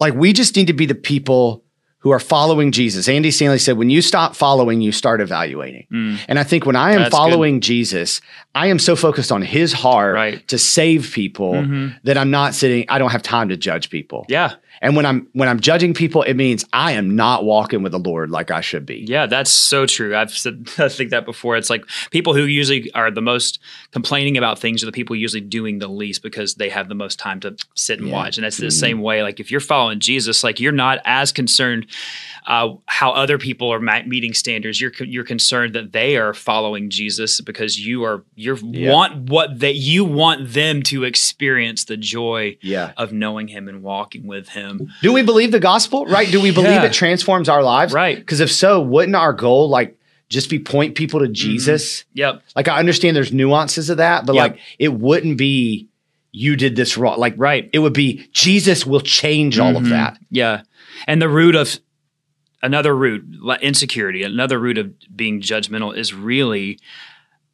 [0.00, 1.64] Like we just need to be the people
[2.06, 3.08] who are following Jesus.
[3.08, 5.88] Andy Stanley said, when you stop following, you start evaluating.
[5.92, 6.20] Mm.
[6.28, 7.64] And I think when I am That's following good.
[7.64, 8.20] Jesus,
[8.54, 10.46] I am so focused on his heart right.
[10.46, 11.96] to save people mm-hmm.
[12.04, 14.24] that I'm not sitting, I don't have time to judge people.
[14.28, 14.54] Yeah.
[14.80, 17.98] And when I'm when I'm judging people, it means I am not walking with the
[17.98, 19.04] Lord like I should be.
[19.08, 20.16] Yeah, that's so true.
[20.16, 21.56] I've said I think that before.
[21.56, 23.58] It's like people who usually are the most
[23.92, 27.18] complaining about things are the people usually doing the least because they have the most
[27.18, 28.14] time to sit and yeah.
[28.14, 28.36] watch.
[28.36, 28.78] And that's the mm-hmm.
[28.78, 29.22] same way.
[29.22, 31.86] Like if you're following Jesus, like you're not as concerned
[32.46, 34.80] uh, how other people are meeting standards.
[34.80, 38.92] You're you're concerned that they are following Jesus because you are you yeah.
[38.92, 42.92] want what that you want them to experience the joy yeah.
[42.96, 44.65] of knowing Him and walking with Him.
[45.02, 46.06] Do we believe the gospel?
[46.06, 46.30] Right?
[46.30, 46.84] Do we believe yeah.
[46.84, 47.92] it transforms our lives?
[47.92, 48.16] Right?
[48.16, 49.98] Because if so, wouldn't our goal like
[50.28, 51.34] just be point people to mm-hmm.
[51.34, 52.00] Jesus?
[52.00, 52.18] Mm-hmm.
[52.18, 52.42] Yep.
[52.54, 54.50] Like I understand there's nuances of that, but yep.
[54.50, 55.88] like it wouldn't be
[56.32, 57.18] you did this wrong.
[57.18, 57.70] Like right.
[57.72, 59.84] It would be Jesus will change all mm-hmm.
[59.84, 60.18] of that.
[60.30, 60.62] Yeah.
[61.06, 61.78] And the root of
[62.62, 63.24] another root,
[63.62, 66.78] insecurity, another root of being judgmental is really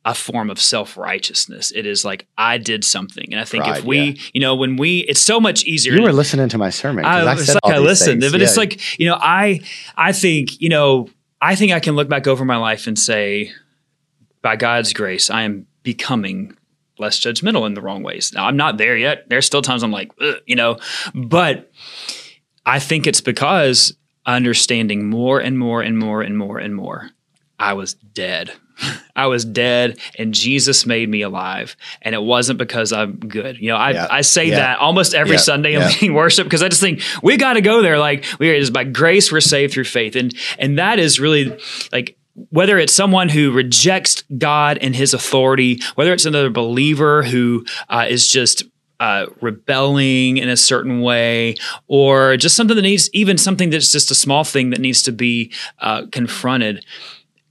[0.05, 1.71] a form of self righteousness.
[1.71, 4.23] It is like I did something, and I think Pride, if we, yeah.
[4.35, 5.95] you know, when we, it's so much easier.
[5.95, 7.05] You were listening to my sermon.
[7.05, 8.33] I, I, like I listened, things.
[8.33, 8.47] but yeah.
[8.47, 9.61] it's like you know, I,
[9.97, 11.09] I think you know,
[11.41, 13.53] I think I can look back over my life and say,
[14.43, 16.57] by God's grace, I am becoming
[16.99, 18.33] less judgmental in the wrong ways.
[18.35, 19.29] Now I'm not there yet.
[19.29, 20.13] There's still times I'm like,
[20.47, 20.79] you know,
[21.15, 21.71] but
[22.67, 23.95] I think it's because
[24.27, 27.11] understanding more and more and more and more and more,
[27.59, 28.53] I was dead.
[29.15, 31.77] I was dead and Jesus made me alive.
[32.01, 33.59] And it wasn't because I'm good.
[33.59, 34.07] You know, I, Yeah.
[34.11, 34.57] I say Yeah.
[34.57, 35.39] that almost every Yeah.
[35.39, 37.99] Sunday in leading worship because I just think we got to go there.
[37.99, 40.17] Like we are just by grace, we're saved through faith.
[40.17, 41.57] And, and that is really
[41.93, 42.17] like,
[42.49, 48.07] whether it's someone who rejects God and his authority, whether it's another believer who uh,
[48.09, 48.65] is just
[49.01, 51.57] uh, rebelling in a certain way,
[51.89, 55.13] or just something that needs, even something that's just a small thing that needs to
[55.13, 56.85] be uh, confronted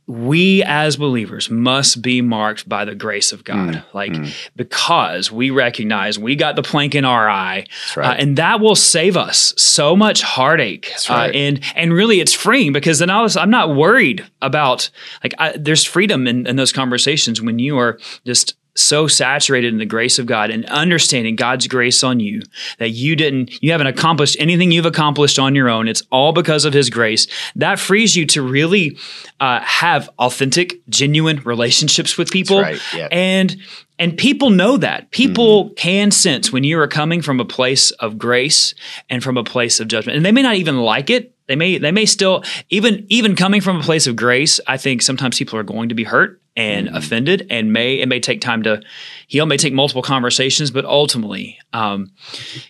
[0.07, 4.13] we as believers must be marked by the grace of God, Mm, like
[4.55, 8.11] because we recognize we got the plank in our eye, right.
[8.11, 10.91] uh, and that will save us so much heartache.
[11.09, 11.29] right.
[11.33, 14.89] Uh, and and really, it's freeing because then I was I'm not worried about
[15.23, 19.79] like I, there's freedom in, in those conversations when you are just so saturated in
[19.79, 22.41] the grace of God and understanding God's grace on you
[22.79, 25.87] that you didn't, you haven't accomplished anything you've accomplished on your own.
[25.87, 27.27] It's all because of His grace.
[27.55, 28.97] That frees you to really
[29.39, 32.61] uh, have authentic, genuine relationships with people.
[32.61, 33.07] right, yeah.
[33.11, 33.57] And
[33.99, 35.11] and people know that.
[35.11, 38.73] People can sense when you are coming from a place of grace
[39.11, 40.15] and from a place of judgment.
[40.15, 41.35] And they may not even like it.
[41.45, 45.01] They may they may still even even coming from a place of grace, I think
[45.01, 46.95] sometimes people are going to be hurt and mm-hmm.
[46.97, 48.81] offended and may it may take time to
[49.27, 52.11] heal, may take multiple conversations, but ultimately, um,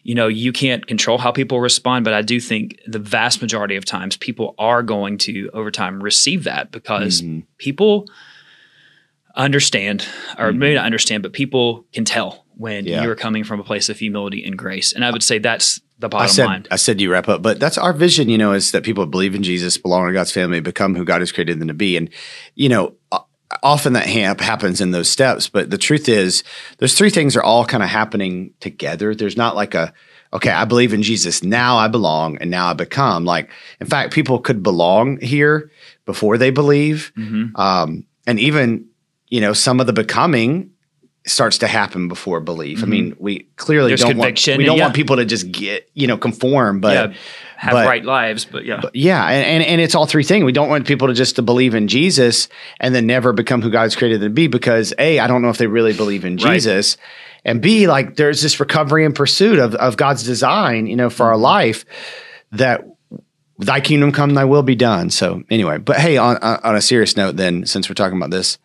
[0.04, 2.06] you know, you can't control how people respond.
[2.06, 6.02] But I do think the vast majority of times people are going to over time
[6.02, 7.40] receive that because mm-hmm.
[7.58, 8.08] people
[9.36, 10.06] understand,
[10.38, 10.60] or mm-hmm.
[10.60, 13.02] maybe not understand, but people can tell when Yeah.
[13.02, 14.94] you are coming from a place of humility and grace.
[14.94, 16.68] And I would say that's the I bottom said, line.
[16.70, 19.34] I said you wrap up, but that's our vision, you know, is that people believe
[19.34, 21.98] in Jesus, belong to God's family, become who God has created them to be.
[21.98, 22.10] And,
[22.56, 22.94] you know,
[23.64, 26.44] often that ha- happens in those steps, but the truth is
[26.78, 29.14] those three things are all kind of happening together.
[29.16, 29.94] There's not like a,
[30.34, 31.44] okay, I believe in Jesus.
[31.44, 35.72] Now I belong and now I become like, in fact, people could belong here
[36.06, 37.12] before they believe.
[37.18, 37.56] Mm-hmm.
[37.60, 38.88] Um, and even,
[39.28, 40.72] you know, some of the becoming
[41.28, 42.82] starts to happen before belief.
[42.82, 44.02] I mean, we clearly Mm-hmm.
[44.02, 44.84] There's don't want we don't yeah.
[44.84, 47.18] want people to just get, you know, conform, but yeah,
[47.62, 48.82] have but- right lives, but yeah.
[48.94, 50.44] yeah, and, and and it's all three things.
[50.44, 52.48] We don't want people to just to believe in Jesus
[52.80, 55.50] and then never become who God's created them to be because A, I don't know
[55.50, 56.54] if they really believe in Right.
[56.56, 56.98] Jesus.
[57.46, 61.24] And B, like there's this recovery and pursuit of, of God's design, you know, for
[61.26, 61.32] Mm-hmm.
[61.34, 61.86] our life
[62.52, 62.84] that
[63.60, 65.12] thy kingdom come, thy will be done.
[65.12, 68.58] So anyway, but hey, on on a serious note, then since we're talking about this,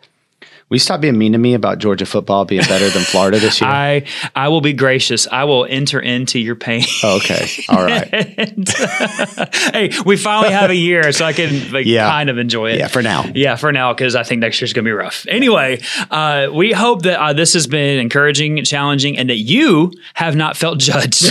[0.69, 3.61] will you stop being mean to me about Georgia football being better than Florida this
[3.61, 3.71] year?
[3.73, 5.27] I I will be gracious.
[5.31, 6.85] I will enter into your pain.
[7.03, 7.49] Oh, okay.
[7.69, 8.09] All right.
[8.39, 8.69] And,
[9.73, 12.09] hey, we finally have a year, so I can like Yeah.
[12.11, 12.79] kind of enjoy it.
[12.79, 13.25] Yeah, for now.
[13.35, 15.25] Yeah, for now, because I think next year's gonna be rough.
[15.29, 19.93] Anyway, uh, we hope that uh, this has been encouraging, and challenging, and that you
[20.15, 21.31] have not felt judged.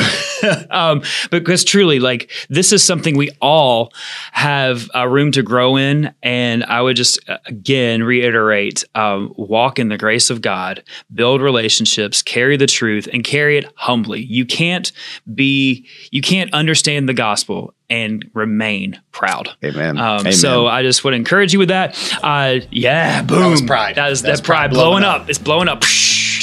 [0.72, 3.92] um, because truly, like this is something we all
[4.32, 9.80] have uh, room to grow in, and I would just uh, again reiterate: um, walk
[9.80, 10.84] in the grace of God,
[11.14, 14.24] build relationships, carry the truth, and carry it humbly.
[14.24, 14.92] You can't
[15.34, 19.50] be, you can't understand the gospel and remain proud.
[19.64, 19.98] Amen.
[19.98, 20.34] Um, Amen.
[20.34, 21.96] So I just would encourage you with that.
[22.24, 23.52] Uh, yeah, boom.
[23.52, 23.96] was pride.
[23.96, 25.22] That is That's that pride pride blowing blowing up.
[25.24, 25.30] up.
[25.30, 25.84] It's blowing up.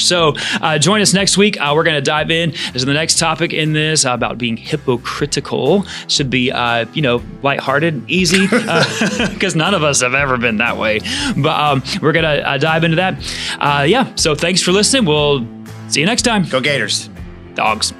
[0.02, 1.60] So uh, join us next week.
[1.60, 2.50] Uh, we're going to dive in.
[2.50, 5.84] This is the next topic in this uh, about being hypocritical.
[6.08, 10.76] Should be uh, you know lighthearted, easy, because none of us have ever been that
[10.76, 11.00] way.
[11.36, 13.14] But um, we're going to uh, dive into that.
[13.58, 14.14] Uh, yeah.
[14.16, 15.04] So thanks for listening.
[15.04, 15.46] We'll
[15.88, 16.44] see you next time.
[16.48, 17.08] Go Gators.
[17.54, 17.92] Dogs.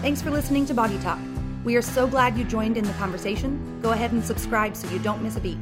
[0.00, 1.18] Thanks for listening to Boggy Talk.
[1.64, 3.80] We are so glad you joined in the conversation.
[3.82, 5.58] Go ahead and subscribe so you don't miss a beat.